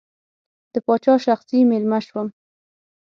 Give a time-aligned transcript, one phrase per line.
[0.73, 2.27] د پاچا شخصي مېلمه شوم.